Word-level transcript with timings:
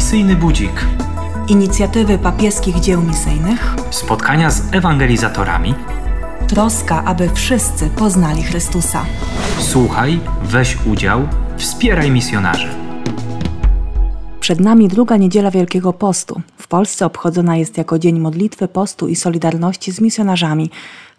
Misyjny 0.00 0.36
Budzik. 0.36 0.86
Inicjatywy 1.48 2.18
papieskich 2.18 2.80
dzieł 2.80 3.02
misyjnych. 3.02 3.74
Spotkania 3.90 4.50
z 4.50 4.74
ewangelizatorami. 4.74 5.74
Troska, 6.48 7.04
aby 7.04 7.30
wszyscy 7.34 7.90
poznali 7.90 8.42
Chrystusa. 8.42 9.04
Słuchaj, 9.58 10.20
weź 10.42 10.78
udział, 10.86 11.28
wspieraj 11.56 12.10
misjonarzy. 12.10 12.68
Przed 14.40 14.60
nami 14.60 14.88
druga 14.88 15.16
niedziela 15.16 15.50
Wielkiego 15.50 15.92
Postu. 15.92 16.40
W 16.56 16.68
Polsce 16.68 17.06
obchodzona 17.06 17.56
jest 17.56 17.78
jako 17.78 17.98
dzień 17.98 18.20
modlitwy, 18.20 18.68
postu 18.68 19.08
i 19.08 19.16
solidarności 19.16 19.92
z 19.92 20.00
misjonarzami. 20.00 20.70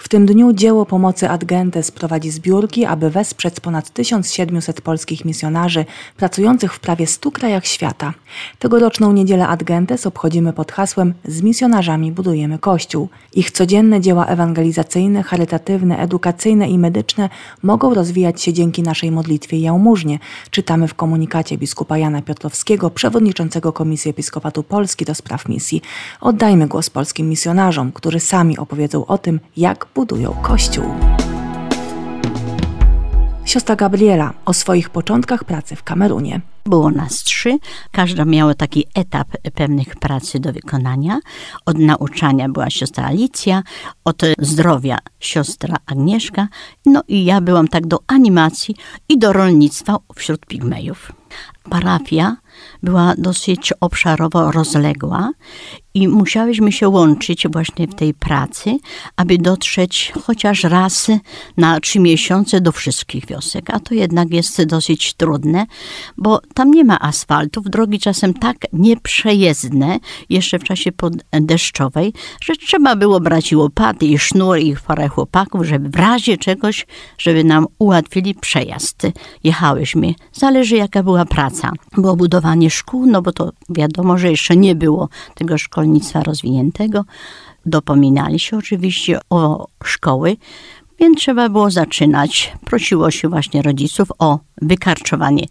W 0.02 0.09
tym 0.09 0.25
dniu 0.25 0.54
dzieło 0.54 0.86
pomocy 0.86 1.29
Ad 1.29 1.45
Gentes 1.45 1.91
prowadzi 1.91 2.31
zbiórki, 2.31 2.85
aby 2.85 3.09
wesprzeć 3.09 3.59
ponad 3.59 3.89
1700 3.89 4.81
polskich 4.81 5.25
misjonarzy 5.25 5.85
pracujących 6.17 6.73
w 6.73 6.80
prawie 6.80 7.08
100 7.08 7.31
krajach 7.31 7.66
świata. 7.66 8.13
Tegoroczną 8.59 9.13
niedzielę 9.13 9.48
Ad 9.48 9.63
Gentes 9.63 10.08
obchodzimy 10.08 10.53
pod 10.53 10.72
hasłem 10.72 11.13
Z 11.25 11.41
misjonarzami 11.41 12.11
budujemy 12.11 12.59
Kościół. 12.59 13.09
Ich 13.34 13.52
codzienne 13.52 14.02
dzieła 14.02 14.25
ewangelizacyjne, 14.25 15.23
charytatywne, 15.23 15.98
edukacyjne 15.98 16.70
i 16.70 16.77
medyczne 16.77 17.30
mogą 17.63 17.94
rozwijać 17.94 18.41
się 18.41 18.53
dzięki 18.53 18.83
naszej 18.83 19.11
modlitwie 19.11 19.58
i 19.58 19.61
jałmużnie. 19.61 20.20
Czytamy 20.52 20.88
w 20.88 20.94
komunikacie 20.94 21.58
biskupa 21.58 21.97
Jana 21.97 22.22
Piotrowskiego, 22.22 22.89
przewodniczącego 22.89 23.73
Komisji 23.73 24.11
Episkopatu 24.11 24.63
Polski 24.63 25.05
do 25.05 25.16
spraw 25.16 25.49
misji. 25.49 25.81
Oddajmy 26.22 26.67
głos 26.67 26.89
polskim 26.89 27.30
misjonarzom, 27.30 27.91
którzy 27.91 28.20
sami 28.20 28.58
opowiedzą 28.58 29.05
o 29.05 29.17
tym, 29.17 29.39
jak 29.58 29.91
budują 29.95 30.36
Kościół. 30.41 30.86
Siostra 33.45 33.76
Gabriela 33.76 34.34
o 34.45 34.54
swoich 34.54 34.89
początkach 34.89 35.44
pracy 35.44 35.75
w 35.75 35.83
Kamerunie. 35.83 36.42
Było 36.66 36.92
nas 36.92 37.23
trzy, 37.23 37.58
każda 37.92 38.25
miała 38.25 38.53
taki 38.53 38.86
etap 38.95 39.28
pewnych 39.56 39.95
pracy 39.95 40.39
do 40.39 40.53
wykonania. 40.53 41.20
Od 41.66 41.78
nauczania 41.78 42.50
była 42.50 42.70
siostra 42.70 43.06
Alicja, 43.06 43.64
od 44.06 44.22
zdrowia 44.39 44.98
siostra 45.20 45.78
Agnieszka, 45.86 46.48
no 46.86 47.03
i 47.08 47.26
ja 47.26 47.42
byłam 47.42 47.67
tak 47.67 47.88
do 47.88 48.00
animacji 48.08 48.76
i 49.09 49.17
do 49.17 49.33
rolnictwa 49.33 49.98
wśród 50.16 50.45
pigmejów. 50.45 51.11
Parafia 51.70 52.38
była 52.83 53.14
dosyć 53.17 53.73
obszarowo 53.80 54.52
rozległa 54.52 55.31
i 55.94 56.08
musiałyśmy 56.08 56.72
się 56.72 56.89
łączyć 56.89 57.47
właśnie 57.47 57.88
w 57.88 57.95
tej 57.95 58.14
pracy, 58.14 58.78
aby 59.16 59.38
dotrzeć 59.38 60.14
chociaż 60.25 60.64
raz 60.64 61.08
na 61.58 61.80
trzy 61.80 62.00
miesiące 62.00 62.61
do 62.61 62.72
wszystkich 62.72 63.25
wiosek. 63.25 63.70
A 63.70 63.80
to 63.80 63.94
jednak 63.94 64.33
jest 64.33 64.64
dosyć 64.64 65.14
trudne, 65.14 65.66
bo 66.17 66.42
tam 66.53 66.72
nie 66.72 66.83
ma 66.83 67.00
asfaltów, 67.00 67.70
drogi 67.70 68.00
czasem 68.00 68.33
tak 68.33 68.58
nieprzejezdne, 68.73 70.00
jeszcze 70.30 70.59
w 70.59 70.64
czasie 70.64 70.92
deszczowej, 71.31 72.14
że 72.42 72.55
trzeba 72.55 72.95
było 72.95 73.20
brać 73.20 73.52
i 73.52 73.55
łopaty, 73.55 74.05
i 74.05 74.20
sznur, 74.20 74.58
i 74.58 74.76
parę 74.88 75.08
chłopaków, 75.08 75.66
żeby 75.66 75.89
w 75.89 75.95
razie 75.95 76.38
czegoś, 76.38 76.88
żeby 77.17 77.44
nam 77.44 77.67
ułatwili 77.80 78.36
przejazd. 78.36 79.08
Jechałyśmy. 79.44 80.14
Zależy 80.33 80.76
jaka 80.76 81.03
była 81.03 81.26
praca. 81.26 81.72
Było 81.98 82.16
budowanie 82.16 82.70
szkół, 82.70 83.05
no 83.05 83.22
bo 83.22 83.31
to 83.31 83.52
wiadomo, 83.70 84.17
że 84.17 84.31
jeszcze 84.31 84.55
nie 84.55 84.76
było 84.76 85.09
tego 85.36 85.58
szkolnictwa 85.58 85.80
rozwiniętego. 86.23 87.05
Dopominali 87.65 88.39
się 88.39 88.57
oczywiście 88.57 89.19
o 89.29 89.67
szkoły, 89.83 90.37
więc 90.99 91.17
trzeba 91.17 91.49
było 91.49 91.71
zaczynać. 91.71 92.53
Prosiło 92.65 93.11
się 93.11 93.29
właśnie 93.29 93.61
rodziców 93.61 94.11
o 94.19 94.39
wykarczowanie 94.61 95.45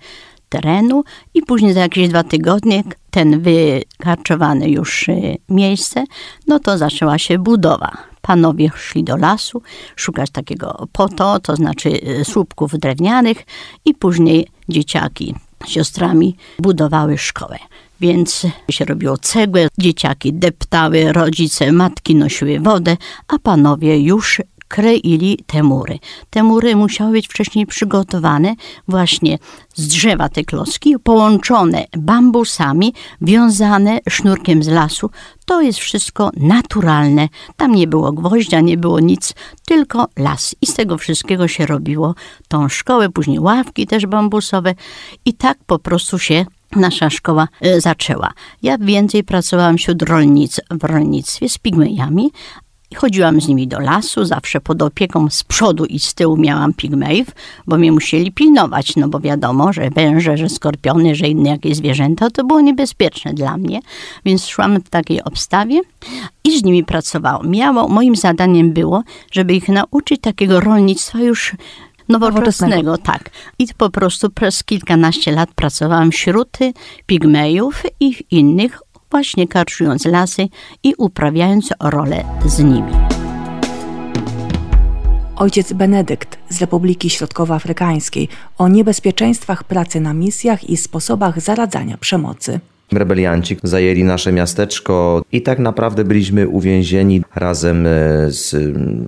terenu 0.50 1.04
i 1.34 1.42
później 1.42 1.72
za 1.72 1.80
jakieś 1.80 2.08
dwa 2.08 2.24
tygodnie 2.24 2.84
ten 3.10 3.40
wykarczowane 3.40 4.68
już 4.68 5.08
y, 5.08 5.36
miejsce, 5.48 6.04
no 6.46 6.58
to 6.58 6.78
zaczęła 6.78 7.18
się 7.18 7.38
budowa. 7.38 7.92
Panowie 8.22 8.70
szli 8.76 9.04
do 9.04 9.16
lasu 9.16 9.62
szukać 9.96 10.30
takiego 10.30 10.88
poto, 10.92 11.40
to 11.40 11.56
znaczy 11.56 11.88
y, 11.88 12.24
słupków 12.24 12.78
drewnianych 12.78 13.46
i 13.84 13.94
później 13.94 14.48
dzieciaki 14.68 15.34
siostrami 15.66 16.36
budowały 16.58 17.18
szkołę. 17.18 17.58
Więc 18.00 18.46
się 18.70 18.84
robiło 18.84 19.16
cegłę, 19.16 19.68
dzieciaki 19.78 20.32
deptały, 20.32 21.12
rodzice, 21.12 21.72
matki 21.72 22.14
nosiły 22.14 22.60
wodę, 22.60 22.96
a 23.28 23.38
panowie 23.38 24.00
już 24.00 24.40
kreili 24.70 25.38
te 25.46 25.62
mury. 25.62 25.98
Te 26.30 26.42
mury 26.42 26.76
musiały 26.76 27.12
być 27.12 27.28
wcześniej 27.28 27.66
przygotowane 27.66 28.54
właśnie 28.88 29.38
z 29.74 29.86
drzewa 29.86 30.28
te 30.28 30.44
kloski, 30.44 30.94
połączone 31.04 31.84
bambusami, 31.98 32.94
wiązane 33.20 34.00
sznurkiem 34.08 34.62
z 34.62 34.68
lasu. 34.68 35.10
To 35.46 35.60
jest 35.60 35.78
wszystko 35.78 36.30
naturalne. 36.36 37.28
Tam 37.56 37.74
nie 37.74 37.86
było 37.86 38.12
gwoździa, 38.12 38.60
nie 38.60 38.76
było 38.76 39.00
nic, 39.00 39.34
tylko 39.66 40.06
las. 40.16 40.54
I 40.60 40.66
z 40.66 40.74
tego 40.74 40.98
wszystkiego 40.98 41.48
się 41.48 41.66
robiło 41.66 42.14
tą 42.48 42.68
szkołę, 42.68 43.08
później 43.08 43.38
ławki 43.38 43.86
też 43.86 44.06
bambusowe. 44.06 44.74
I 45.24 45.34
tak 45.34 45.58
po 45.66 45.78
prostu 45.78 46.18
się 46.18 46.46
nasza 46.76 47.10
szkoła 47.10 47.48
e, 47.60 47.80
zaczęła. 47.80 48.32
Ja 48.62 48.78
więcej 48.78 49.24
pracowałam 49.24 49.78
wśród 49.78 50.02
rolnic, 50.02 50.60
w 50.70 50.84
rolnictwie 50.84 51.48
z 51.48 51.58
pigmejami, 51.58 52.30
Chodziłam 52.96 53.40
z 53.40 53.48
nimi 53.48 53.68
do 53.68 53.80
lasu, 53.80 54.24
zawsze 54.24 54.60
pod 54.60 54.82
opieką 54.82 55.30
z 55.30 55.44
przodu 55.44 55.84
i 55.84 55.98
z 55.98 56.14
tyłu 56.14 56.36
miałam 56.36 56.74
pigmejów, 56.74 57.28
bo 57.66 57.76
mnie 57.76 57.92
musieli 57.92 58.32
pilnować, 58.32 58.96
no 58.96 59.08
bo 59.08 59.20
wiadomo, 59.20 59.72
że 59.72 59.90
węże, 59.90 60.36
że 60.36 60.48
skorpiony, 60.48 61.14
że 61.14 61.28
inne 61.28 61.50
jakieś 61.50 61.76
zwierzęta, 61.76 62.30
to 62.30 62.44
było 62.44 62.60
niebezpieczne 62.60 63.34
dla 63.34 63.56
mnie, 63.56 63.80
więc 64.24 64.46
szłam 64.46 64.80
w 64.80 64.88
takiej 64.88 65.24
obstawie 65.24 65.80
i 66.44 66.58
z 66.58 66.64
nimi 66.64 66.84
pracowałam. 66.84 67.50
Miało, 67.50 67.88
moim 67.88 68.16
zadaniem 68.16 68.72
było, 68.72 69.02
żeby 69.32 69.54
ich 69.54 69.68
nauczyć 69.68 70.20
takiego 70.20 70.60
rolnictwa 70.60 71.18
już 71.18 71.56
nowoczesnego, 72.10 72.98
tak. 72.98 73.30
I 73.58 73.66
po 73.76 73.90
prostu 73.90 74.30
przez 74.30 74.64
kilkanaście 74.64 75.32
lat 75.32 75.50
pracowałam 75.54 76.10
wśród 76.10 76.58
pigmejów 77.06 77.82
i 78.00 78.24
innych 78.30 78.80
właśnie 79.10 79.48
karczując 79.48 80.04
lasy 80.04 80.48
i 80.82 80.94
uprawiając 80.98 81.68
rolę 81.80 82.24
z 82.46 82.58
nimi. 82.58 82.92
Ojciec 85.36 85.72
Benedykt 85.72 86.38
z 86.48 86.60
Republiki 86.60 87.10
Środkowoafrykańskiej 87.10 88.28
o 88.58 88.68
niebezpieczeństwach 88.68 89.64
pracy 89.64 90.00
na 90.00 90.14
misjach 90.14 90.64
i 90.64 90.76
sposobach 90.76 91.40
zaradzania 91.40 91.96
przemocy. 91.98 92.60
Rebelianci 92.92 93.56
zajęli 93.62 94.04
nasze 94.04 94.32
miasteczko 94.32 95.22
i 95.32 95.42
tak 95.42 95.58
naprawdę 95.58 96.04
byliśmy 96.04 96.48
uwięzieni 96.48 97.22
razem 97.34 97.86
e, 97.86 97.90
z, 98.30 98.50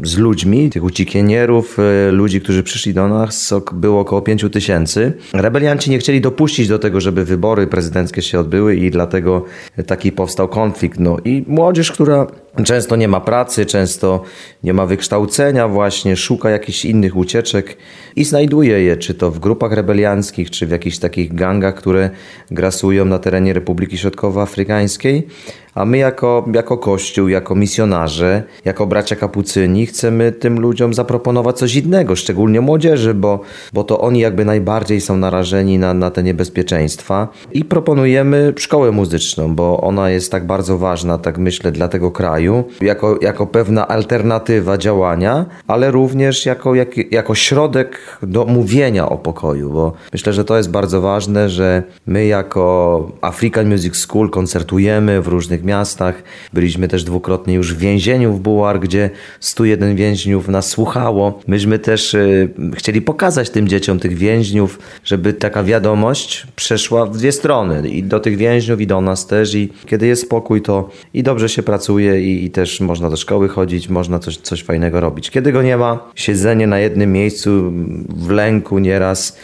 z 0.02 0.18
ludźmi, 0.18 0.70
tych 0.70 0.84
uciekinierów, 0.84 1.78
e, 1.78 2.10
ludzi, 2.10 2.40
którzy 2.40 2.62
przyszli 2.62 2.94
do 2.94 3.08
nas, 3.08 3.54
było 3.72 4.00
około 4.00 4.22
5 4.22 4.44
tysięcy. 4.52 5.12
Rebelianci 5.32 5.90
nie 5.90 5.98
chcieli 5.98 6.20
dopuścić 6.20 6.68
do 6.68 6.78
tego, 6.78 7.00
żeby 7.00 7.24
wybory 7.24 7.66
prezydenckie 7.66 8.22
się 8.22 8.40
odbyły 8.40 8.76
i 8.76 8.90
dlatego 8.90 9.44
taki 9.86 10.12
powstał 10.12 10.48
konflikt. 10.48 11.00
No 11.00 11.16
i 11.24 11.44
młodzież, 11.48 11.92
która 11.92 12.26
często 12.64 12.96
nie 12.96 13.08
ma 13.08 13.20
pracy, 13.20 13.66
często 13.66 14.22
nie 14.62 14.72
ma 14.72 14.86
wykształcenia 14.86 15.68
właśnie, 15.68 16.16
szuka 16.16 16.50
jakichś 16.50 16.84
innych 16.84 17.16
ucieczek 17.16 17.76
i 18.16 18.24
znajduje 18.24 18.82
je, 18.82 18.96
czy 18.96 19.14
to 19.14 19.30
w 19.30 19.38
grupach 19.38 19.72
rebelianckich, 19.72 20.50
czy 20.50 20.66
w 20.66 20.70
jakichś 20.70 20.98
takich 20.98 21.34
gangach, 21.34 21.74
które 21.74 22.10
grasują 22.50 23.04
na 23.04 23.18
terenie 23.18 23.52
Republiki 23.52 23.71
Środkowoafrykańskiej. 23.98 25.26
A 25.74 25.84
my 25.84 25.98
jako, 25.98 26.44
jako 26.54 26.78
Kościół, 26.78 27.28
jako 27.28 27.54
misjonarze, 27.54 28.42
jako 28.64 28.86
bracia 28.86 29.16
kapucyni 29.16 29.86
chcemy 29.86 30.32
tym 30.32 30.60
ludziom 30.60 30.94
zaproponować 30.94 31.58
coś 31.58 31.74
innego, 31.74 32.16
szczególnie 32.16 32.60
młodzieży, 32.60 33.14
bo, 33.14 33.40
bo 33.72 33.84
to 33.84 34.00
oni 34.00 34.20
jakby 34.20 34.44
najbardziej 34.44 35.00
są 35.00 35.16
narażeni 35.16 35.78
na, 35.78 35.94
na 35.94 36.10
te 36.10 36.22
niebezpieczeństwa. 36.22 37.28
I 37.52 37.64
proponujemy 37.64 38.52
szkołę 38.56 38.90
muzyczną, 38.90 39.54
bo 39.54 39.80
ona 39.80 40.10
jest 40.10 40.30
tak 40.30 40.46
bardzo 40.46 40.78
ważna, 40.78 41.18
tak 41.18 41.38
myślę, 41.38 41.72
dla 41.72 41.88
tego 41.88 42.10
kraju, 42.10 42.64
jako, 42.80 43.18
jako 43.20 43.46
pewna 43.46 43.88
alternatywa 43.88 44.78
działania, 44.78 45.46
ale 45.66 45.90
również 45.90 46.46
jako, 46.46 46.74
jak, 46.74 47.12
jako 47.12 47.34
środek 47.34 48.18
do 48.22 48.44
mówienia 48.44 49.08
o 49.08 49.18
pokoju, 49.18 49.70
bo 49.70 49.92
myślę, 50.12 50.32
że 50.32 50.44
to 50.44 50.56
jest 50.56 50.70
bardzo 50.70 51.00
ważne, 51.00 51.48
że 51.48 51.82
my 52.06 52.26
jako 52.26 53.08
African 53.20 53.68
Music 53.68 53.96
School 53.96 54.30
koncertujemy 54.30 55.22
w 55.22 55.28
różnych 55.28 55.61
różnych 55.62 55.64
miastach. 55.64 56.22
Byliśmy 56.52 56.88
też 56.88 57.04
dwukrotnie 57.04 57.54
już 57.54 57.74
w 57.74 57.78
więzieniu 57.78 58.32
w 58.32 58.40
Bułar, 58.40 58.80
gdzie 58.80 59.10
101 59.40 59.96
więźniów 59.96 60.48
nas 60.48 60.68
słuchało. 60.68 61.40
Myśmy 61.46 61.78
też 61.78 62.14
y, 62.14 62.48
chcieli 62.74 63.02
pokazać 63.02 63.50
tym 63.50 63.68
dzieciom 63.68 63.98
tych 63.98 64.14
więźniów, 64.18 64.78
żeby 65.04 65.32
taka 65.32 65.64
wiadomość 65.64 66.46
przeszła 66.56 67.06
w 67.06 67.16
dwie 67.16 67.32
strony. 67.32 67.88
I 67.88 68.02
do 68.02 68.20
tych 68.20 68.36
więźniów, 68.36 68.80
i 68.80 68.86
do 68.86 69.00
nas 69.00 69.26
też. 69.26 69.54
I 69.54 69.72
kiedy 69.86 70.06
jest 70.06 70.22
spokój, 70.22 70.62
to 70.62 70.90
i 71.14 71.22
dobrze 71.22 71.48
się 71.48 71.62
pracuje, 71.62 72.20
i, 72.20 72.44
i 72.44 72.50
też 72.50 72.80
można 72.80 73.10
do 73.10 73.16
szkoły 73.16 73.48
chodzić, 73.48 73.88
można 73.88 74.18
coś, 74.18 74.36
coś 74.36 74.62
fajnego 74.62 75.00
robić. 75.00 75.30
Kiedy 75.30 75.52
go 75.52 75.62
nie 75.62 75.76
ma, 75.76 75.98
siedzenie 76.14 76.66
na 76.66 76.78
jednym 76.78 77.12
miejscu 77.12 77.72
w 78.08 78.30
lęku 78.30 78.78
nieraz 78.78 79.36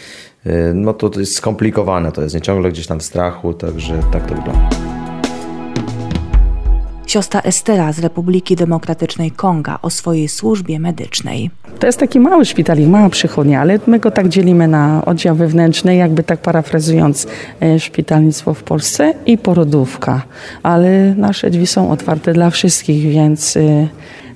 y, 0.46 0.72
no 0.74 0.94
to, 0.94 1.10
to 1.10 1.20
jest 1.20 1.34
skomplikowane, 1.34 2.12
to 2.12 2.22
jest 2.22 2.34
nie 2.34 2.40
ciągle 2.40 2.70
gdzieś 2.70 2.86
tam 2.86 2.98
w 2.98 3.02
strachu, 3.02 3.54
także 3.54 4.00
tak 4.12 4.26
to 4.26 4.34
wygląda. 4.34 4.97
Siostra 7.08 7.40
Estera 7.40 7.92
z 7.92 7.98
Republiki 7.98 8.56
Demokratycznej 8.56 9.30
Konga 9.30 9.78
o 9.82 9.90
swojej 9.90 10.28
służbie 10.28 10.78
medycznej. 10.78 11.50
To 11.78 11.86
jest 11.86 11.98
taki 11.98 12.20
mały 12.20 12.44
szpitalik, 12.44 12.88
mała 12.88 13.08
przychodnia, 13.08 13.60
ale 13.60 13.78
my 13.86 13.98
go 13.98 14.10
tak 14.10 14.28
dzielimy 14.28 14.68
na 14.68 15.04
oddział 15.04 15.36
wewnętrzny, 15.36 15.96
jakby 15.96 16.22
tak 16.22 16.40
parafrazując 16.40 17.26
e, 17.60 17.80
szpitalnictwo 17.80 18.54
w 18.54 18.62
Polsce 18.62 19.14
i 19.26 19.38
porodówka. 19.38 20.22
Ale 20.62 21.14
nasze 21.14 21.50
drzwi 21.50 21.66
są 21.66 21.90
otwarte 21.90 22.32
dla 22.32 22.50
wszystkich, 22.50 23.12
więc 23.12 23.56
e, 23.56 23.88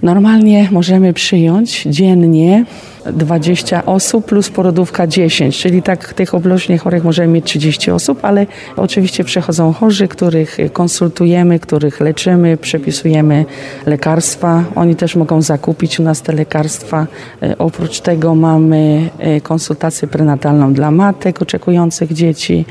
normalnie 0.02 0.68
możemy 0.70 1.12
przyjąć 1.12 1.82
dziennie 1.82 2.64
20 3.06 3.84
osób 3.86 4.24
plus 4.24 4.50
porodówka 4.50 5.06
10, 5.06 5.58
czyli 5.58 5.82
tak 5.82 6.14
tych 6.14 6.34
oblożnie 6.34 6.78
chorych 6.78 7.04
możemy 7.04 7.28
mieć 7.28 7.44
30 7.44 7.90
osób, 7.90 8.18
ale 8.22 8.46
oczywiście 8.76 9.24
przechodzą 9.24 9.72
chorzy, 9.72 10.08
których 10.08 10.56
konsultujemy, 10.72 11.58
których 11.58 12.00
leczymy, 12.00 12.56
przepisujemy 12.56 13.44
lekarstwa. 13.86 14.64
Oni 14.74 14.96
też 14.96 15.16
mogą 15.16 15.42
zakupić 15.42 16.00
u 16.00 16.02
nas 16.02 16.22
te 16.22 16.32
lekarstwa. 16.32 17.06
E, 17.42 17.58
oprócz 17.58 18.00
tego 18.00 18.34
mamy 18.34 19.10
e, 19.18 19.40
konsultację 19.40 20.08
prenatalną 20.08 20.72
dla 20.72 20.90
matek 20.90 21.42
oczekujących 21.42 22.12
dzieci. 22.12 22.64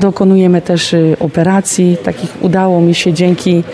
Dokonujemy 0.00 0.62
też 0.62 0.94
e, 0.94 0.98
operacji. 1.20 1.96
Takich 2.04 2.30
udało 2.40 2.80
mi 2.80 2.94
się 2.94 3.12
dzięki 3.12 3.64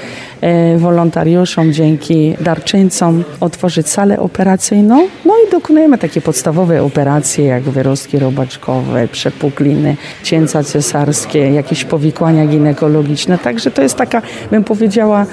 wolontariuszom, 0.76 1.72
dzięki 1.72 2.34
darczyńcom 2.40 3.24
otworzyć 3.40 3.88
salę 3.88 4.18
operacyjną. 4.18 5.08
No 5.24 5.34
i 5.48 5.50
dokonujemy 5.50 5.98
takie 5.98 6.20
podstawowe 6.20 6.82
operacje 6.82 7.44
jak 7.44 7.62
wyrostki 7.62 8.18
robaczkowe, 8.18 9.08
przepukliny, 9.08 9.96
cięcia 10.22 10.62
cesarskie, 10.62 11.38
jakieś 11.38 11.84
powikłania 11.84 12.46
ginekologiczne. 12.46 13.38
Także 13.38 13.70
to 13.70 13.82
jest 13.82 13.96
taka, 13.96 14.22
bym 14.50 14.64
powiedziała, 14.64 15.26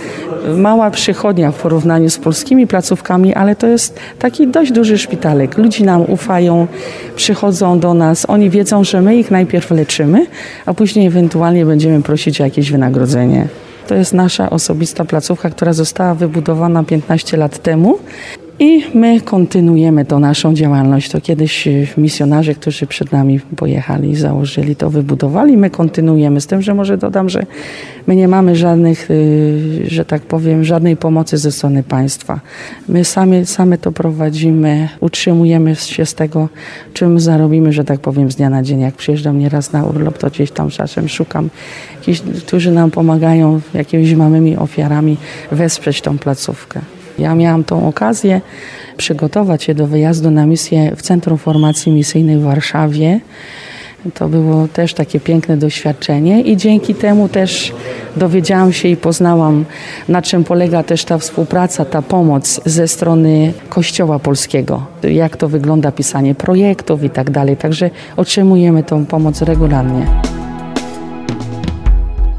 mała 0.58 0.92
przychodnia 0.92 1.52
w 1.52 1.62
porównaniu 1.62 2.10
z 2.10 2.18
polskimi 2.18 2.68
placówkami, 2.68 3.34
ale 3.34 3.56
to 3.56 3.68
jest 3.68 4.00
taki 4.20 4.48
dość 4.48 4.72
duży 4.72 4.98
szpitalek. 4.98 5.58
Ludzie 5.58 5.86
nam 5.86 6.02
ufają, 6.02 6.68
przychodzą 7.16 7.80
do 7.80 7.94
nas, 7.94 8.26
oni 8.30 8.50
wiedzą, 8.50 8.84
że 8.84 9.02
my 9.02 9.18
ich 9.18 9.32
najpierw 9.32 9.72
leczymy, 9.72 10.26
a 10.66 10.74
później 10.74 11.08
ewentualnie 11.08 11.66
będziemy 11.66 12.02
prosić 12.02 12.42
o 12.42 12.44
jakieś 12.44 12.72
wynagrodzenie. 12.72 13.48
To 13.90 13.96
jest 13.96 14.14
nasza 14.14 14.50
osobista 14.50 15.06
placówka, 15.06 15.50
która 15.50 15.74
została 15.74 16.16
wybudowana 16.16 16.84
15 16.84 17.38
lat 17.38 17.64
temu 17.64 18.00
i 18.60 18.84
my 18.94 19.22
kontynuujemy 19.22 20.06
tą 20.06 20.20
naszą 20.20 20.54
działalność. 20.54 21.10
To 21.10 21.22
kiedyś 21.22 21.68
e, 21.68 21.72
misjonarze, 21.98 22.56
którzy 22.56 22.88
przed 22.88 23.12
nami 23.12 23.40
pojechali, 23.40 24.16
założyli 24.16 24.76
to, 24.76 24.90
wybudowali. 24.90 25.58
My 25.58 25.70
kontynuujemy 25.70 26.42
z 26.42 26.48
tym, 26.48 26.62
że 26.62 26.74
może 26.74 26.98
dodam, 26.98 27.30
że 27.30 27.46
my 28.08 28.16
nie 28.16 28.28
mamy 28.28 28.56
żadnych, 28.56 29.08
e, 29.12 29.16
że 29.90 30.06
tak 30.06 30.22
powiem, 30.22 30.64
żadnej 30.64 30.98
pomocy 30.98 31.38
ze 31.38 31.52
strony 31.52 31.84
państwa. 31.84 32.40
My 32.90 33.06
sami, 33.06 33.46
same 33.46 33.78
to 33.78 33.92
prowadzimy, 33.92 34.90
utrzymujemy 35.00 35.76
się 35.76 36.06
z 36.06 36.14
tego, 36.14 36.50
czym 36.94 37.20
zarobimy, 37.20 37.74
że 37.74 37.84
tak 37.84 38.00
powiem, 38.00 38.32
z 38.32 38.36
dnia 38.36 38.50
na 38.50 38.64
dzień. 38.64 38.80
Jak 38.80 38.96
przyjeżdżam 38.96 39.40
nieraz 39.40 39.74
na 39.74 39.86
urlop, 39.86 40.18
to 40.18 40.30
gdzieś 40.30 40.52
tam 40.52 40.70
czasem 40.70 41.10
szukam 41.10 41.50
jakichś, 41.96 42.22
którzy 42.22 42.72
nam 42.72 42.92
pomagają 42.92 43.62
jakimiś 43.74 44.14
małymi 44.14 44.58
ofiarami 44.58 45.18
wesprzeć 45.52 46.02
tą 46.02 46.18
placówkę. 46.18 46.82
Ja 47.20 47.36
miałam 47.36 47.64
tą 47.64 47.88
okazję 47.88 48.42
przygotować 49.00 49.64
się 49.64 49.76
do 49.76 49.88
wyjazdu 49.88 50.32
na 50.32 50.46
misję 50.46 50.96
w 50.96 51.02
Centrum 51.02 51.38
Formacji 51.38 51.92
Misyjnej 51.92 52.38
w 52.38 52.44
Warszawie. 52.44 53.20
To 54.14 54.30
było 54.30 54.68
też 54.68 54.94
takie 54.94 55.20
piękne 55.20 55.58
doświadczenie 55.58 56.42
i 56.42 56.58
dzięki 56.58 56.96
temu 56.96 57.30
też 57.30 57.74
dowiedziałam 58.16 58.74
się 58.74 58.88
i 58.88 58.98
poznałam, 58.98 59.66
na 60.08 60.22
czym 60.22 60.44
polega 60.44 60.84
też 60.84 61.06
ta 61.06 61.18
współpraca, 61.18 61.86
ta 61.86 62.02
pomoc 62.02 62.62
ze 62.66 62.88
strony 62.88 63.54
Kościoła 63.70 64.20
Polskiego. 64.20 64.86
Jak 65.04 65.38
to 65.38 65.48
wygląda 65.48 65.92
pisanie 65.92 66.36
projektów 66.36 67.04
i 67.04 67.10
tak 67.10 67.32
dalej. 67.32 67.58
Także 67.58 67.90
otrzymujemy 68.18 68.84
tą 68.84 69.06
pomoc 69.06 69.42
regularnie. 69.42 70.06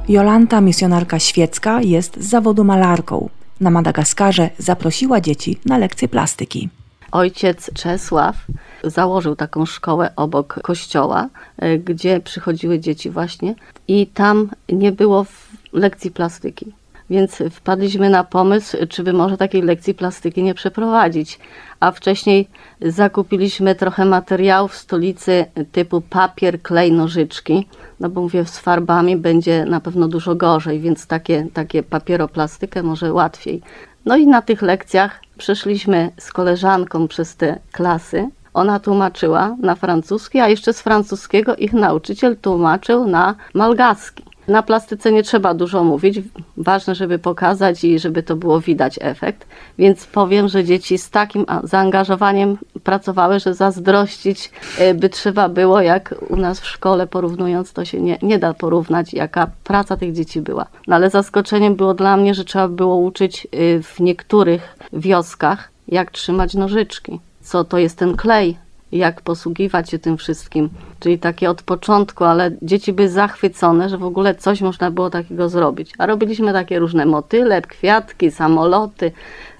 Jolanta, 0.08 0.60
misjonarka 0.60 1.18
świecka, 1.18 1.80
jest 1.82 2.20
z 2.20 2.28
zawodu 2.28 2.64
malarką 2.64 3.28
na 3.60 3.70
Madagaskarze 3.70 4.50
zaprosiła 4.58 5.20
dzieci 5.20 5.58
na 5.66 5.78
lekcje 5.78 6.08
plastyki. 6.08 6.68
Ojciec 7.12 7.70
Czesław 7.74 8.36
założył 8.84 9.36
taką 9.36 9.66
szkołę 9.66 10.12
obok 10.16 10.60
kościoła, 10.62 11.28
e, 11.58 11.78
gdzie 11.78 12.20
przychodziły 12.20 12.80
dzieci 12.80 13.10
właśnie 13.10 13.54
i 13.88 14.06
tam 14.06 14.50
nie 14.68 14.92
było 14.92 15.26
lekcji 15.72 16.10
plastyki. 16.10 16.72
Więc 17.10 17.42
wpadliśmy 17.50 18.10
na 18.10 18.24
pomysł, 18.24 18.76
czy 18.88 19.02
by 19.02 19.12
może 19.12 19.36
takiej 19.36 19.62
lekcji 19.62 19.94
plastyki 19.94 20.42
nie 20.42 20.54
przeprowadzić. 20.54 21.38
A 21.80 21.90
wcześniej 21.90 22.48
zakupiliśmy 22.80 23.74
trochę 23.74 24.04
materiałów 24.04 24.72
w 24.72 24.76
stolicy 24.76 25.44
typu 25.72 26.00
papier, 26.00 26.62
klej, 26.62 26.92
nożyczki. 26.92 27.68
No 28.00 28.08
bo 28.08 28.20
mówię, 28.20 28.44
z 28.44 28.58
farbami 28.58 29.16
będzie 29.16 29.64
na 29.64 29.80
pewno 29.80 30.08
dużo 30.08 30.34
gorzej, 30.34 30.80
więc 30.80 31.06
takie, 31.06 31.46
takie 31.54 31.82
papieroplastykę 31.82 32.82
może 32.82 33.12
łatwiej. 33.12 33.62
No 34.04 34.16
i 34.16 34.26
na 34.26 34.42
tych 34.42 34.62
lekcjach 34.62 35.20
przeszliśmy 35.38 36.10
z 36.18 36.32
koleżanką 36.32 37.08
przez 37.08 37.36
te 37.36 37.58
klasy. 37.72 38.28
Ona 38.54 38.80
tłumaczyła 38.80 39.56
na 39.60 39.74
francuski, 39.74 40.40
a 40.40 40.48
jeszcze 40.48 40.72
z 40.72 40.80
francuskiego 40.80 41.56
ich 41.56 41.72
nauczyciel 41.72 42.36
tłumaczył 42.36 43.06
na 43.06 43.34
malgaski. 43.54 44.24
Na 44.50 44.62
plastyce 44.62 45.12
nie 45.12 45.22
trzeba 45.22 45.54
dużo 45.54 45.84
mówić, 45.84 46.20
ważne, 46.56 46.94
żeby 46.94 47.18
pokazać 47.18 47.84
i 47.84 47.98
żeby 47.98 48.22
to 48.22 48.36
było 48.36 48.60
widać 48.60 48.98
efekt. 49.02 49.46
Więc 49.78 50.06
powiem, 50.06 50.48
że 50.48 50.64
dzieci 50.64 50.98
z 50.98 51.10
takim 51.10 51.46
zaangażowaniem 51.64 52.58
pracowały, 52.84 53.40
że 53.40 53.54
zazdrościć 53.54 54.50
e, 54.78 54.94
by 54.94 55.08
trzeba 55.08 55.48
było, 55.48 55.80
jak 55.80 56.14
u 56.28 56.36
nas 56.36 56.60
w 56.60 56.66
szkole 56.66 57.06
porównując, 57.06 57.72
to 57.72 57.84
się 57.84 58.00
nie, 58.00 58.18
nie 58.22 58.38
da 58.38 58.54
porównać, 58.54 59.14
jaka 59.14 59.50
praca 59.64 59.96
tych 59.96 60.12
dzieci 60.12 60.40
była. 60.40 60.66
No 60.86 60.96
ale 60.96 61.10
zaskoczeniem 61.10 61.76
było 61.76 61.94
dla 61.94 62.16
mnie, 62.16 62.34
że 62.34 62.44
trzeba 62.44 62.68
było 62.68 62.96
uczyć 62.96 63.46
e, 63.46 63.82
w 63.82 64.00
niektórych 64.00 64.76
wioskach, 64.92 65.70
jak 65.88 66.10
trzymać 66.10 66.54
nożyczki, 66.54 67.20
co 67.40 67.64
to 67.64 67.78
jest 67.78 67.98
ten 67.98 68.16
klej, 68.16 68.58
jak 68.92 69.20
posługiwać 69.20 69.90
się 69.90 69.98
tym 69.98 70.16
wszystkim. 70.16 70.68
Czyli 71.00 71.18
takie 71.18 71.50
od 71.50 71.62
początku, 71.62 72.24
ale 72.24 72.50
dzieci 72.62 72.92
były 72.92 73.08
zachwycone, 73.08 73.88
że 73.88 73.98
w 73.98 74.04
ogóle 74.04 74.34
coś 74.34 74.60
można 74.60 74.90
było 74.90 75.10
takiego 75.10 75.48
zrobić. 75.48 75.92
A 75.98 76.06
robiliśmy 76.06 76.52
takie 76.52 76.78
różne 76.78 77.06
motyle, 77.06 77.62
kwiatki, 77.62 78.30
samoloty, 78.30 79.12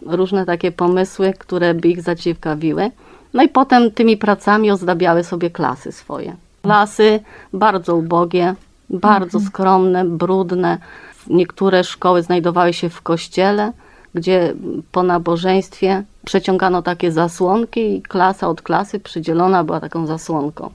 różne 0.03 0.47
takie 0.47 0.73
pomysły, 0.73 1.33
które 1.39 1.75
by 1.75 1.89
ich 1.89 2.03
zaciekawiły. 2.03 2.91
No 3.35 3.43
i 3.43 3.49
potem 3.49 3.91
tymi 3.91 4.17
pracami 4.17 4.71
ozdabiały 4.71 5.25
sobie 5.25 5.51
klasy 5.51 5.93
swoje. 5.93 6.37
Klasy 6.63 7.21
bardzo 7.53 7.97
ubogie, 7.97 8.55
bardzo 8.91 9.39
mhm. 9.39 9.45
skromne, 9.45 10.05
brudne. 10.05 10.79
Niektóre 11.27 11.85
szkoły 11.85 12.23
znajdowały 12.23 12.73
się 12.73 12.89
w 12.89 13.03
kościele, 13.03 13.73
gdzie 14.15 14.55
po 14.93 15.03
nabożeństwie 15.03 16.03
przeciągano 16.25 16.83
takie 16.83 17.13
zasłonki 17.13 17.97
i 17.97 18.03
klasa 18.03 18.49
od 18.49 18.63
klasy 18.63 19.01
przydzielona 19.01 19.65
była 19.65 19.81
taką 19.81 20.07
zasłonką. 20.07 20.71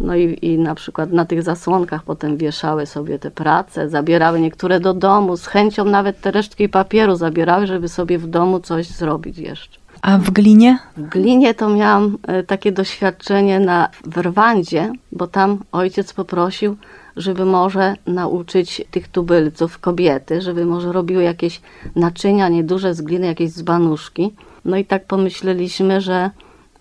No 0.00 0.16
i, 0.16 0.38
i 0.42 0.58
na 0.58 0.74
przykład 0.74 1.12
na 1.12 1.24
tych 1.24 1.42
zasłonkach 1.42 2.02
potem 2.02 2.36
wieszały 2.36 2.86
sobie 2.86 3.18
te 3.18 3.30
prace, 3.30 3.88
zabierały 3.88 4.40
niektóre 4.40 4.80
do 4.80 4.94
domu, 4.94 5.36
z 5.36 5.46
chęcią 5.46 5.84
nawet 5.84 6.20
te 6.20 6.30
resztki 6.30 6.68
papieru 6.68 7.16
zabierały, 7.16 7.66
żeby 7.66 7.88
sobie 7.88 8.18
w 8.18 8.26
domu 8.26 8.60
coś 8.60 8.86
zrobić 8.86 9.38
jeszcze. 9.38 9.78
A 10.02 10.18
w 10.18 10.30
glinie? 10.30 10.78
W 10.96 11.02
glinie 11.02 11.54
to 11.54 11.68
miałam 11.68 12.18
e, 12.22 12.42
takie 12.42 12.72
doświadczenie 12.72 13.60
na, 13.60 13.88
w 14.04 14.18
Rwandzie, 14.18 14.92
bo 15.12 15.26
tam 15.26 15.58
ojciec 15.72 16.12
poprosił, 16.12 16.76
żeby 17.16 17.44
może 17.44 17.96
nauczyć 18.06 18.84
tych 18.90 19.08
tubylców, 19.08 19.78
kobiety, 19.78 20.40
żeby 20.40 20.66
może 20.66 20.92
robiły 20.92 21.22
jakieś 21.22 21.60
naczynia 21.96 22.48
nieduże 22.48 22.94
z 22.94 23.02
gliny, 23.02 23.26
jakieś 23.26 23.50
dzbanuszki. 23.50 24.34
No 24.64 24.76
i 24.76 24.84
tak 24.84 25.04
pomyśleliśmy, 25.04 26.00
że 26.00 26.30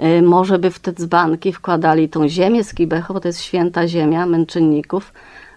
y, 0.03 0.21
może 0.21 0.59
by 0.59 0.71
w 0.71 0.79
te 0.79 0.93
dzbanki 0.93 1.53
wkładali 1.53 2.09
tą 2.09 2.27
ziemię 2.27 2.63
z 2.63 2.73
Kibeho, 2.73 3.13
bo 3.13 3.19
to 3.19 3.27
jest 3.27 3.41
święta 3.41 3.87
ziemia 3.87 4.25
męczenników. 4.25 5.13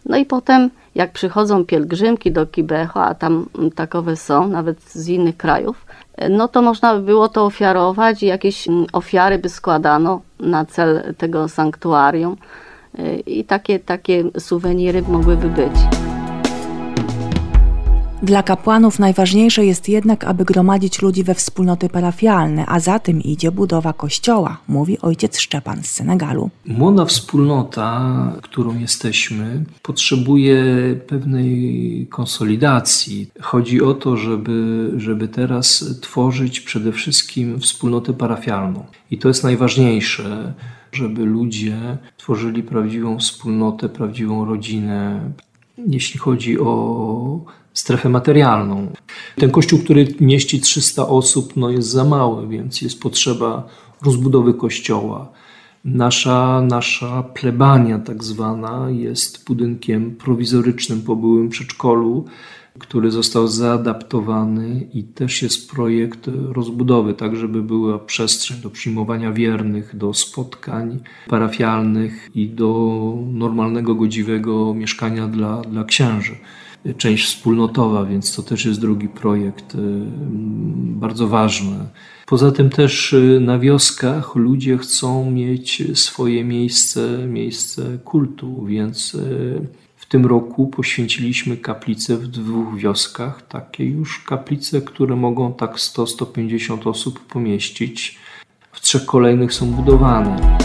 No 0.06 0.16
i 0.16 0.24
potem, 0.24 0.70
jak 0.94 1.12
przychodzą 1.12 1.64
pielgrzymki 1.64 2.32
do 2.32 2.46
Kibeho, 2.46 3.04
a 3.04 3.14
tam 3.14 3.46
mm, 3.58 3.70
takowe 3.70 4.16
są, 4.16 4.48
nawet 4.48 4.82
z 4.82 5.08
innych 5.08 5.36
krajów, 5.36 5.86
y, 6.22 6.28
no 6.28 6.48
to 6.48 6.62
można 6.62 6.94
by 6.94 7.00
było 7.00 7.28
to 7.28 7.44
ofiarować 7.44 8.22
i 8.22 8.26
jakieś 8.26 8.68
mm, 8.68 8.86
ofiary 8.92 9.38
by 9.38 9.48
składano 9.48 10.20
na 10.40 10.64
cel 10.64 11.14
tego 11.18 11.48
sanktuarium. 11.48 12.36
Y, 12.98 13.22
I 13.26 13.44
takie, 13.44 13.78
takie 13.78 14.24
suweniry 14.38 15.02
mogłyby 15.02 15.48
być. 15.48 15.95
Dla 18.26 18.42
kapłanów 18.42 18.98
najważniejsze 18.98 19.66
jest 19.66 19.88
jednak, 19.88 20.24
aby 20.24 20.44
gromadzić 20.44 21.02
ludzi 21.02 21.24
we 21.24 21.34
wspólnoty 21.34 21.88
parafialne, 21.88 22.66
a 22.66 22.80
za 22.80 22.98
tym 22.98 23.22
idzie 23.22 23.50
budowa 23.52 23.92
kościoła, 23.92 24.58
mówi 24.68 24.98
ojciec 24.98 25.38
Szczepan 25.38 25.82
z 25.82 25.86
Senegalu. 25.86 26.50
Młoda 26.66 27.04
wspólnota, 27.04 28.32
którą 28.42 28.78
jesteśmy, 28.78 29.64
potrzebuje 29.82 30.64
pewnej 31.06 32.06
konsolidacji. 32.10 33.30
Chodzi 33.40 33.82
o 33.82 33.94
to, 33.94 34.16
żeby, 34.16 34.90
żeby 34.96 35.28
teraz 35.28 35.84
tworzyć 36.00 36.60
przede 36.60 36.92
wszystkim 36.92 37.60
wspólnotę 37.60 38.12
parafialną. 38.12 38.84
I 39.10 39.18
to 39.18 39.28
jest 39.28 39.44
najważniejsze, 39.44 40.54
żeby 40.92 41.24
ludzie 41.24 41.98
tworzyli 42.16 42.62
prawdziwą 42.62 43.18
wspólnotę, 43.18 43.88
prawdziwą 43.88 44.44
rodzinę. 44.44 45.30
Jeśli 45.78 46.20
chodzi 46.20 46.60
o 46.60 47.40
strefę 47.72 48.08
materialną. 48.08 48.92
Ten 49.36 49.50
kościół, 49.50 49.78
który 49.78 50.14
mieści 50.20 50.60
300 50.60 51.08
osób, 51.08 51.56
no 51.56 51.70
jest 51.70 51.88
za 51.88 52.04
mały, 52.04 52.48
więc 52.48 52.82
jest 52.82 53.00
potrzeba 53.00 53.68
rozbudowy 54.02 54.54
kościoła. 54.54 55.28
Nasza, 55.84 56.62
nasza 56.62 57.22
plebania, 57.22 57.98
tak 57.98 58.24
zwana, 58.24 58.90
jest 58.90 59.44
budynkiem 59.44 60.16
prowizorycznym 60.16 61.02
po 61.02 61.16
byłym 61.16 61.48
przedszkolu, 61.48 62.24
który 62.78 63.10
został 63.10 63.48
zaadaptowany 63.48 64.88
i 64.94 65.04
też 65.04 65.42
jest 65.42 65.70
projekt 65.70 66.30
rozbudowy, 66.52 67.14
tak 67.14 67.36
żeby 67.36 67.62
była 67.62 67.98
przestrzeń 67.98 68.60
do 68.62 68.70
przyjmowania 68.70 69.32
wiernych, 69.32 69.96
do 69.96 70.14
spotkań 70.14 71.00
parafialnych 71.28 72.30
i 72.34 72.48
do 72.48 73.12
normalnego, 73.32 73.94
godziwego 73.94 74.74
mieszkania 74.74 75.28
dla, 75.28 75.60
dla 75.60 75.84
księży 75.84 76.36
część 76.94 77.26
wspólnotowa, 77.26 78.04
więc 78.04 78.36
to 78.36 78.42
też 78.42 78.64
jest 78.64 78.80
drugi 78.80 79.08
projekt 79.08 79.74
y, 79.74 79.78
bardzo 80.76 81.28
ważny. 81.28 81.76
Poza 82.26 82.52
tym 82.52 82.70
też 82.70 83.12
y, 83.12 83.38
na 83.40 83.58
wioskach 83.58 84.34
ludzie 84.34 84.78
chcą 84.78 85.30
mieć 85.30 85.82
swoje 85.98 86.44
miejsce, 86.44 87.26
miejsce 87.28 87.98
kultu, 88.04 88.64
więc 88.64 89.14
y, 89.14 89.66
w 90.06 90.08
tym 90.08 90.26
roku 90.26 90.66
poświęciliśmy 90.66 91.56
kaplice 91.56 92.16
w 92.16 92.26
dwóch 92.28 92.78
wioskach, 92.78 93.42
takie 93.48 93.84
już 93.84 94.18
kaplice, 94.18 94.80
które 94.80 95.16
mogą 95.16 95.52
tak 95.52 95.76
100-150 95.76 96.88
osób 96.88 97.20
pomieścić. 97.20 98.18
W 98.72 98.80
trzech 98.80 99.06
kolejnych 99.06 99.54
są 99.54 99.66
budowane. 99.70 100.58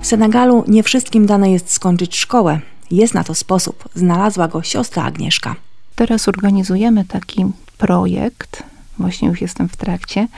W 0.00 0.06
Senegalu 0.06 0.64
nie 0.68 0.82
wszystkim 0.82 1.26
dane 1.26 1.52
jest 1.52 1.70
skończyć 1.70 2.16
szkołę. 2.16 2.60
Jest 2.90 3.14
na 3.14 3.24
to 3.24 3.34
sposób. 3.34 3.88
Znalazła 3.94 4.48
go 4.48 4.62
siostra 4.62 5.04
Agnieszka. 5.04 5.56
Teraz 5.94 6.28
organizujemy 6.28 7.04
taki 7.04 7.44
projekt, 7.78 8.62
właśnie 8.98 9.28
już 9.28 9.40
jestem 9.40 9.68
w 9.68 9.76
trakcie, 9.76 10.28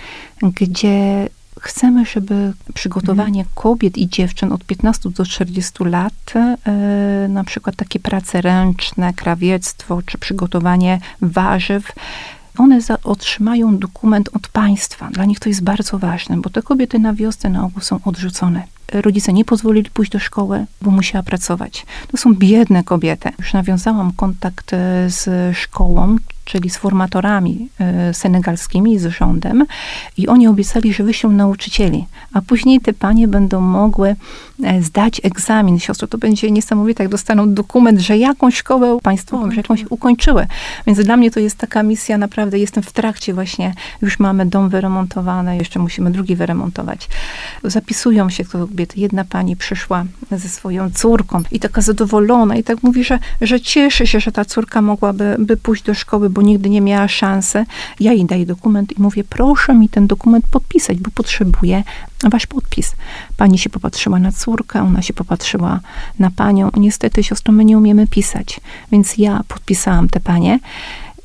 gdzie 0.43 1.29
chcemy, 1.61 2.07
żeby 2.07 2.53
przygotowanie 2.75 3.41
mhm. 3.41 3.55
kobiet 3.55 3.99
i 3.99 4.09
dziewczyn 4.09 4.53
od 4.53 4.65
15 4.65 5.11
do 5.11 5.25
40 5.27 5.85
lat, 5.85 6.35
yy, 6.35 7.29
na 7.29 7.45
przykład 7.45 7.77
takie 7.77 8.01
prace 8.01 8.41
ręczne, 8.41 9.13
krawiectwo 9.13 10.03
czy 10.03 10.19
przygotowanie 10.19 11.01
warzyw, 11.21 11.93
one 12.59 12.81
za, 12.81 12.99
otrzymają 13.05 13.79
dokument 13.79 14.31
od 14.33 14.49
państwa. 14.49 15.11
Dla 15.11 15.25
nich 15.25 15.41
to 15.41 15.49
jest 15.49 15.63
bardzo 15.63 15.99
ważne, 15.99 16.37
bo 16.37 16.51
te 16.51 16.63
kobiety 16.63 16.99
na 16.99 17.15
wiosce 17.15 17.49
na 17.49 17.65
ogół 17.65 17.81
są 17.81 17.99
odrzucone 18.05 18.63
rodzice 18.93 19.33
nie 19.33 19.45
pozwolili 19.45 19.91
pójść 19.91 20.13
do 20.13 20.19
szkoły, 20.19 20.67
bo 20.83 20.91
musiała 20.91 21.23
pracować. 21.23 21.87
To 22.09 22.17
są 22.17 22.35
biedne 22.35 22.85
kobiety. 22.85 23.31
Już 23.39 23.53
nawiązałam 23.53 24.13
kontakt 24.13 24.73
e, 24.73 25.11
z 25.11 25.57
szkołą, 25.57 26.17
czyli 26.45 26.71
z 26.71 26.77
formatorami 26.77 27.69
e, 27.81 28.15
senegalskimi, 28.15 28.99
z 28.99 29.07
rządem 29.07 29.67
i 30.17 30.29
oni 30.29 30.49
obiecali, 30.49 30.93
że 30.93 31.05
wyślą 31.05 31.31
nauczycieli, 31.31 32.07
a 32.33 32.43
później 32.43 32.81
te 32.81 32.93
panie 32.93 33.29
będą 33.29 33.61
mogły 33.61 34.17
e, 34.65 34.83
zdać 34.83 35.21
egzamin. 35.25 35.79
Siostro, 35.79 36.09
to 36.09 36.19
będzie 36.19 36.51
niesamowite, 36.51 37.05
jak 37.05 37.11
dostaną 37.11 37.55
dokument, 37.55 38.01
że 38.01 38.19
jakąś 38.19 38.57
szkołę 38.57 38.99
państwową, 39.03 39.51
że 39.51 39.57
jakąś 39.57 39.85
ukończyły. 39.91 40.47
Więc 40.87 41.01
dla 41.01 41.17
mnie 41.17 41.31
to 41.31 41.41
jest 41.41 41.59
taka 41.59 41.83
misja, 41.83 42.19
naprawdę 42.19 42.59
jestem 42.59 42.83
w 42.83 42.93
trakcie 42.93 43.35
właśnie, 43.35 43.75
już 44.03 44.19
mamy 44.19 44.47
dom 44.47 44.69
wyremontowany, 44.69 45.57
jeszcze 45.57 45.79
musimy 45.79 46.11
drugi 46.11 46.37
wyremontować. 46.37 47.09
Zapisują 47.65 48.31
się 48.31 48.45
kobiety. 48.45 49.01
Jedna 49.01 49.25
pani 49.25 49.57
przyszła 49.57 50.05
ze 50.31 50.49
swoją 50.49 50.91
córką 50.91 51.43
i 51.51 51.61
taka 51.61 51.81
zadowolona 51.81 52.57
i 52.57 52.65
tak 52.65 52.83
mówi, 52.83 53.05
że, 53.05 53.19
że 53.41 53.61
cieszy 53.61 54.07
się, 54.07 54.21
że 54.21 54.33
ta 54.33 54.45
córka 54.45 54.83
mogłaby 54.83 55.37
by 55.39 55.57
pójść 55.57 55.83
do 55.83 55.95
szkoły, 55.95 56.31
bo 56.35 56.43
nigdy 56.43 56.71
nie 56.71 56.81
miała 56.81 57.09
szansy. 57.09 57.65
Ja 58.01 58.13
jej 58.13 58.25
daję 58.25 58.47
dokument 58.47 58.99
i 58.99 59.03
mówię, 59.03 59.25
proszę 59.25 59.75
mi 59.75 59.89
ten 59.89 60.07
dokument 60.07 60.47
podpisać, 60.51 60.99
bo 60.99 61.11
potrzebuję 61.15 61.83
wasz 62.31 62.47
podpis. 62.47 62.93
Pani 63.37 63.59
się 63.59 63.71
popatrzyła 63.71 64.19
na 64.19 64.33
córkę, 64.33 64.83
ona 64.83 65.03
się 65.03 65.13
popatrzyła 65.13 65.81
na 66.19 66.31
panią. 66.31 66.71
Niestety, 66.77 67.23
siostro, 67.23 67.53
my 67.53 67.65
nie 67.65 67.79
umiemy 67.79 68.07
pisać, 68.07 68.61
więc 68.93 69.19
ja 69.19 69.41
podpisałam 69.49 70.09
te 70.09 70.21
panie 70.21 70.59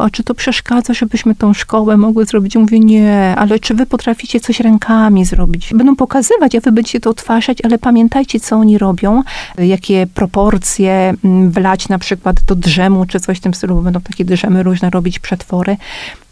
a 0.03 0.09
czy 0.09 0.23
to 0.23 0.33
przeszkadza, 0.33 0.93
żebyśmy 0.93 1.35
tą 1.35 1.53
szkołę 1.53 1.97
mogły 1.97 2.25
zrobić? 2.25 2.55
Mówię, 2.55 2.79
nie, 2.79 3.35
ale 3.37 3.59
czy 3.59 3.73
wy 3.73 3.85
potraficie 3.85 4.39
coś 4.39 4.59
rękami 4.59 5.25
zrobić? 5.25 5.73
Będą 5.73 5.95
pokazywać, 5.95 6.55
a 6.55 6.59
wy 6.59 6.71
będziecie 6.71 6.99
to 6.99 7.09
odtwarzać, 7.09 7.57
ale 7.63 7.77
pamiętajcie, 7.77 8.39
co 8.39 8.55
oni 8.55 8.77
robią, 8.77 9.23
jakie 9.57 10.07
proporcje 10.13 11.13
mm, 11.23 11.51
wlać 11.51 11.89
na 11.89 11.99
przykład 11.99 12.41
do 12.47 12.55
drzemu, 12.55 13.05
czy 13.05 13.19
coś 13.19 13.37
w 13.37 13.41
tym 13.41 13.53
stylu, 13.53 13.81
będą 13.81 14.01
takie 14.01 14.25
drzemy 14.25 14.63
różne 14.63 14.89
robić, 14.89 15.19
przetwory. 15.19 15.77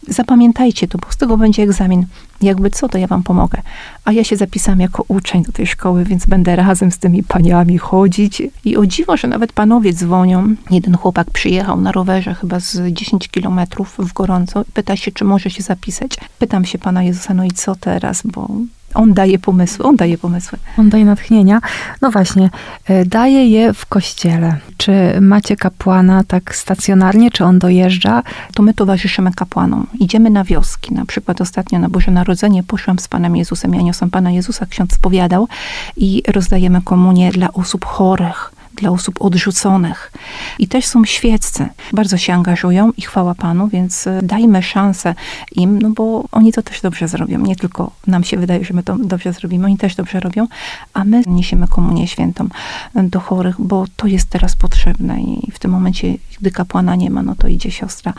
Zapamiętajcie 0.08 0.88
to, 0.88 0.98
bo 0.98 1.12
z 1.12 1.16
tego 1.16 1.36
będzie 1.36 1.62
egzamin. 1.62 2.06
Jakby 2.42 2.70
co, 2.70 2.88
to 2.88 2.98
ja 2.98 3.06
wam 3.06 3.22
pomogę. 3.22 3.62
A 4.04 4.12
ja 4.12 4.24
się 4.24 4.36
zapisałam 4.36 4.80
jako 4.80 5.04
uczeń 5.08 5.42
do 5.42 5.52
tej 5.52 5.66
szkoły, 5.66 6.04
więc 6.04 6.26
będę 6.26 6.56
razem 6.56 6.90
z 6.90 6.98
tymi 6.98 7.22
paniami 7.22 7.78
chodzić. 7.78 8.42
I 8.64 8.76
o 8.76 8.86
dziwo, 8.86 9.16
że 9.16 9.28
nawet 9.28 9.52
panowie 9.52 9.92
dzwonią. 9.92 10.54
Jeden 10.70 10.96
chłopak 10.96 11.30
przyjechał 11.30 11.80
na 11.80 11.92
rowerze 11.92 12.34
chyba 12.34 12.60
z 12.60 12.92
10 12.92 13.28
kilometrów 13.28 13.94
w 13.98 14.12
gorąco 14.12 14.62
i 14.62 14.72
pyta 14.72 14.96
się, 14.96 15.12
czy 15.12 15.24
może 15.24 15.50
się 15.50 15.62
zapisać. 15.62 16.16
Pytam 16.38 16.64
się 16.64 16.78
Pana 16.78 17.02
Jezusa, 17.02 17.34
no 17.34 17.44
i 17.44 17.50
co 17.50 17.74
teraz, 17.74 18.22
bo 18.24 18.48
on 18.94 19.14
daje 19.14 19.38
pomysły, 19.38 19.84
on 19.84 19.96
daje 19.96 20.18
pomysły. 20.18 20.58
On 20.78 20.88
daje 20.88 21.04
natchnienia. 21.04 21.60
No 22.02 22.10
właśnie, 22.10 22.50
e, 22.84 23.04
daje 23.04 23.48
je 23.48 23.72
w 23.72 23.86
kościele. 23.86 24.56
Czy 24.76 24.92
macie 25.20 25.56
kapłana 25.56 26.24
tak 26.24 26.54
stacjonarnie, 26.54 27.30
czy 27.30 27.44
on 27.44 27.58
dojeżdża? 27.58 28.22
To 28.54 28.62
my 28.62 28.74
towarzyszymy 28.74 29.32
kapłanom. 29.32 29.86
Idziemy 30.00 30.30
na 30.30 30.44
wioski. 30.44 30.94
Na 30.94 31.04
przykład 31.04 31.40
ostatnio 31.40 31.78
na 31.78 31.88
Boże 31.88 32.10
Narodzenie 32.10 32.62
poszłam 32.62 32.98
z 32.98 33.08
Panem 33.08 33.36
Jezusem. 33.36 33.74
Ja 33.74 33.82
niosłam 33.82 34.10
Pana 34.10 34.30
Jezusa, 34.30 34.66
ksiądz 34.66 34.94
spowiadał 34.94 35.48
i 35.96 36.22
rozdajemy 36.28 36.82
komunię 36.82 37.30
dla 37.30 37.52
osób 37.52 37.84
chorych 37.84 38.57
dla 38.80 38.90
osób 38.90 39.14
odrzuconych. 39.20 40.12
I 40.58 40.68
też 40.68 40.86
są 40.86 41.04
świeccy. 41.04 41.68
Bardzo 41.92 42.16
się 42.16 42.32
angażują 42.32 42.92
i 42.96 43.02
chwała 43.02 43.34
Panu, 43.34 43.68
więc 43.68 44.06
e, 44.06 44.20
dajmy 44.22 44.62
szansę 44.62 45.14
im, 45.52 45.78
no 45.78 45.90
bo 45.90 46.24
oni 46.32 46.52
to 46.52 46.62
też 46.62 46.80
dobrze 46.80 47.08
zrobią. 47.08 47.38
Nie 47.38 47.56
tylko 47.56 47.90
nam 48.06 48.24
się 48.24 48.36
wydaje, 48.36 48.64
że 48.64 48.74
my 48.74 48.82
to 48.82 48.96
dobrze 48.96 49.32
zrobimy, 49.32 49.66
oni 49.66 49.76
też 49.78 49.94
dobrze 49.94 50.20
robią, 50.20 50.46
a 50.94 51.04
my 51.04 51.22
niesiemy 51.26 51.68
komunię 51.68 52.08
świętą 52.08 52.48
do 52.94 53.20
chorych, 53.20 53.56
bo 53.58 53.84
to 53.96 54.06
jest 54.06 54.30
teraz 54.30 54.56
potrzebne 54.56 55.20
i 55.20 55.50
w 55.52 55.58
tym 55.58 55.70
momencie, 55.70 56.14
gdy 56.40 56.50
kapłana 56.50 56.96
nie 56.96 57.10
ma, 57.10 57.22
no 57.22 57.34
to 57.34 57.48
idzie 57.48 57.70
siostra, 57.70 58.12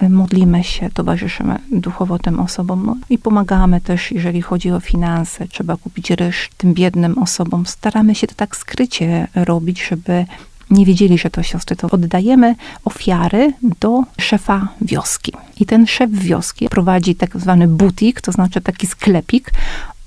e, 0.00 0.08
modlimy 0.08 0.64
się, 0.64 0.90
towarzyszymy 0.90 1.58
duchowo 1.72 2.18
tym 2.18 2.40
osobom 2.40 2.84
no 2.86 2.96
i 3.10 3.18
pomagamy 3.18 3.80
też, 3.80 4.12
jeżeli 4.12 4.42
chodzi 4.42 4.70
o 4.70 4.80
finanse, 4.80 5.48
trzeba 5.48 5.76
kupić 5.76 6.10
ryż 6.10 6.50
tym 6.56 6.74
biednym 6.74 7.18
osobom. 7.18 7.66
Staramy 7.66 8.14
się 8.14 8.26
to 8.26 8.34
tak 8.34 8.56
skrycie 8.56 9.28
robić, 9.34 9.88
żeby 9.88 10.03
żeby 10.06 10.26
nie 10.70 10.86
wiedzieli, 10.86 11.18
że 11.18 11.30
to 11.30 11.42
siostry, 11.42 11.76
to 11.76 11.90
oddajemy 11.90 12.54
ofiary 12.84 13.52
do 13.62 14.02
szefa 14.20 14.68
wioski. 14.80 15.32
I 15.60 15.66
ten 15.66 15.86
szef 15.86 16.10
wioski 16.10 16.68
prowadzi 16.68 17.14
tak 17.14 17.36
zwany 17.40 17.68
butik, 17.68 18.20
to 18.20 18.32
znaczy 18.32 18.60
taki 18.60 18.86
sklepik. 18.86 19.50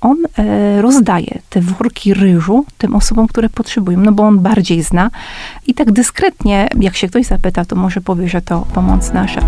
On 0.02 0.18
e, 0.38 0.82
rozdaje 0.82 1.40
te 1.50 1.62
worki 1.62 2.14
ryżu 2.14 2.66
tym 2.78 2.96
osobom, 2.96 3.28
które 3.28 3.50
potrzebują, 3.50 4.00
no 4.00 4.12
bo 4.12 4.24
on 4.24 4.40
bardziej 4.40 4.84
zna. 4.84 5.12
I 5.68 5.74
tak 5.74 5.92
dyskretnie, 5.92 6.70
jak 6.80 6.98
się 6.98 7.08
ktoś 7.08 7.26
zapyta, 7.26 7.66
to 7.66 7.76
może 7.76 8.02
powie, 8.02 8.30
że 8.30 8.42
to 8.42 8.68
pomoc 8.74 9.14
nasza. 9.14 9.42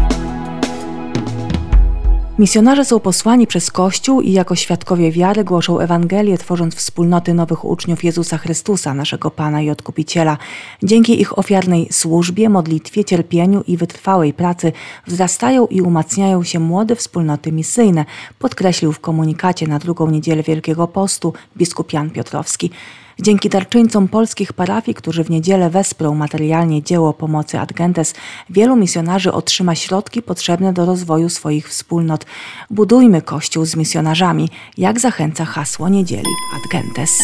Misjonarze 2.40 2.86
są 2.86 3.00
posłani 3.00 3.48
przez 3.48 3.72
Kościół 3.72 4.22
i 4.22 4.32
jako 4.32 4.56
świadkowie 4.56 5.12
wiary 5.12 5.44
głoszą 5.44 5.80
Ewangelię, 5.80 6.38
tworząc 6.38 6.76
wspólnoty 6.76 7.34
nowych 7.34 7.66
uczniów 7.66 8.04
Jezusa 8.04 8.38
Chrystusa, 8.38 8.94
naszego 8.94 9.32
Pana 9.32 9.62
i 9.62 9.70
Odkupiciela. 9.70 10.38
Dzięki 10.84 11.22
ich 11.22 11.40
ofiarnej 11.40 11.88
służbie, 11.92 12.50
modlitwie, 12.50 13.06
cierpieniu 13.06 13.64
i 13.68 13.78
wytrwałej 13.78 14.34
pracy 14.34 14.72
wzrastają 15.08 15.68
i 15.68 15.82
umacniają 15.82 16.44
się 16.44 16.60
młode 16.60 16.96
wspólnoty 16.96 17.52
misyjne, 17.52 18.06
podkreślił 18.40 18.92
w 18.92 19.00
komunikacie 19.00 19.68
na 19.68 19.80
drugą 19.80 20.10
niedzielę 20.10 20.44
Wielkiego 20.44 20.88
Postu 20.88 21.34
biskup 21.58 21.94
Jan 21.94 22.10
Piotrowski. 22.10 22.72
Dzięki 23.22 23.50
darczyńcom 23.50 24.08
polskich 24.08 24.54
parafii, 24.54 24.96
którzy 24.96 25.24
w 25.24 25.30
niedzielę 25.30 25.70
wesprą 25.70 26.16
materialnie 26.16 26.84
dzieło 26.84 27.14
pomocy 27.14 27.60
Ad 27.60 27.74
Gentes, 27.74 28.14
wielu 28.50 28.76
misjonarzy 28.76 29.34
otrzyma 29.34 29.76
środki 29.76 30.22
potrzebne 30.22 30.74
do 30.74 30.86
rozwoju 30.86 31.30
swoich 31.30 31.70
wspólnot. 31.70 32.26
Budujmy 32.70 33.22
Kościół 33.22 33.66
z 33.66 33.76
misjonarzami, 33.76 34.50
jak 34.78 35.00
zachęca 35.00 35.46
hasło 35.46 35.90
niedzieli 35.90 36.32
Ad 36.56 36.72
Gentes. 36.72 37.24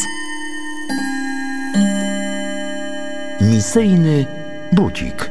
Misyjny 3.42 4.26
budzik. 4.74 5.30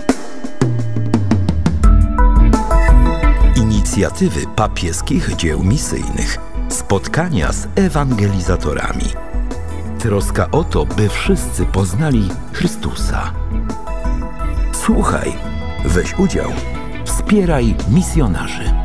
Inicjatywy 3.57 4.41
papieskich 4.57 5.37
dzieł 5.37 5.65
misyjnych. 5.65 6.39
Spotkania 6.69 7.53
z 7.53 7.69
ewangelizatorami. 7.77 9.24
Troska 10.05 10.51
o 10.51 10.65
to, 10.65 10.87
by 10.87 11.09
wszyscy 11.09 11.67
poznali 11.67 12.29
Chrystusa. 12.53 13.33
Słuchaj, 14.73 15.33
weź 15.85 16.19
udział, 16.19 16.51
wspieraj 17.05 17.75
misjonarzy. 17.89 18.84